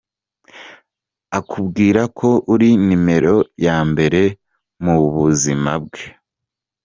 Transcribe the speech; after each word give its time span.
Akubwira 1.37 2.01
ko 2.17 2.29
uri 2.53 2.69
nimero 2.85 3.35
ya 3.65 3.77
mbere 3.89 4.21
mu 4.83 4.95
buzima 5.15 5.71
bwe. 5.83 6.03